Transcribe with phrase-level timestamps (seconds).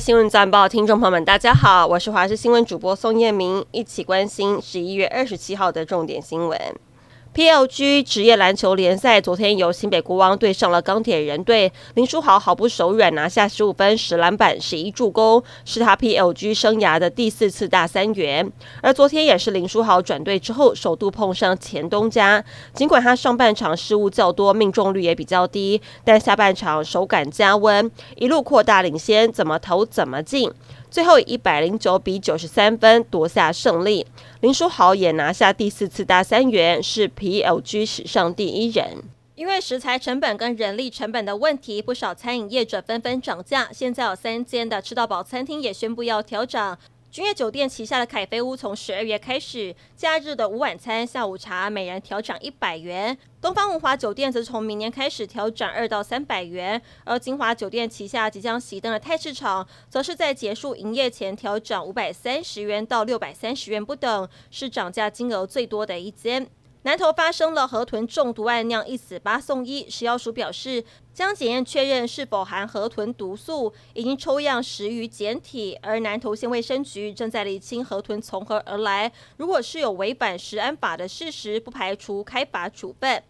[0.00, 6.58] 新闻早报听众朋友们，大家好，我是华视新闻主播宋燕明，一起关心十一月二十七号的重点新闻。
[7.34, 18.48] PLG 职业篮球联赛昨天由新北国王对上了钢铁人队，林书豪毫不手软拿下十五分、十篮板、十一助攻，是他 PLG 生涯的第四次大三元。
[18.80, 30.48] 而昨天也是林书豪转队之后首度碰上前东家，尽管他上半场失误较多，命中率也比较低，但下半场手感加温，一路扩大领先，怎么投怎么进。
[30.94, 34.06] 最后以一百零九比九十三分夺下胜利，
[34.42, 39.02] 林书豪也拿下第四次大三元，是 PLG 史上第一人。
[39.34, 43.68] 因为食材成本跟人力成本的问题，不少餐饮业者纷纷涨价。
[43.72, 46.78] 现在有三间的吃到饱餐厅也宣布要调涨。
[47.14, 53.16] 君悦酒店旗下的凯菲屋从十二月开始，假日的午晚餐、下午茶每人调涨一百元。
[53.40, 66.44] 东方文华酒店则从明年开始调涨二到三百元，而金华酒店旗下即将熄灯的泰市场，则是在结束营业前调涨五百三十元到六百三十元不等，是涨价金额最多的一间。
[66.84, 69.88] 南头发生了河豚中毒案，酿一死八送医。
[69.88, 75.78] 食药署表示，将检验确认是否含河豚毒素，已经抽样十余检体。
[75.80, 83.22] 而南头县卫生局正在厘清河豚从何而来，如果是有违反食安法的事实，不排除开罚处分。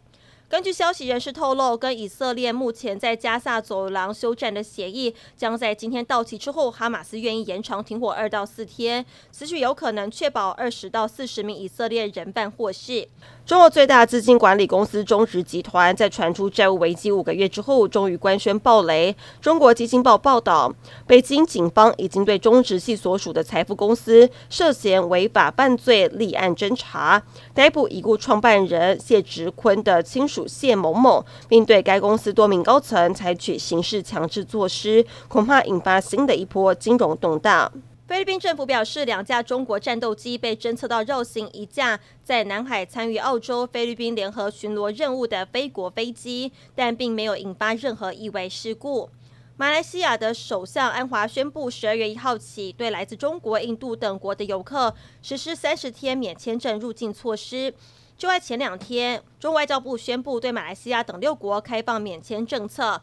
[0.47, 13.09] 根据消息人士透露，跟以色列目前在加萨走廊休战的协议将在今天到期之后，哈马斯愿意延长停火二到四天，此举有可能确保二十到四十名以色列人犯获释。
[13.45, 19.15] 中国最大资金管理公司中植集团在传出债务危机五个月之后，终于官宣暴雷。
[19.41, 20.73] 中国基金报报道，
[21.07, 27.23] 北京警方已经对中植系所属的财富公司涉嫌违法犯罪立案侦查，
[27.53, 37.71] 逮捕已故创办人谢植坤的亲属属谢某某，并对该公司多名高层采取刑事强制措施，恐怕引发新的一波金融动荡。
[38.09, 49.09] 菲律宾政府表示，两架中国战斗机被侦测到绕行一架在南海参与澳洲、菲律宾联合巡逻任务的菲国飞机，但并没有引发任何意外事故。
[49.57, 54.93] 马来西亚的首相安华宣布，十二月一号起对来自中国、印度等国的游客
[55.23, 57.73] 实施三十天免签证入境措施。
[58.17, 63.01] 就在前两天，中外交部宣布对马来西亚等六国开放免签政策。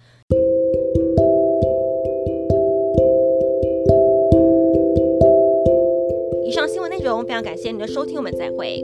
[6.45, 8.83] 以上新闻内容非常感谢您的收听，我们再会。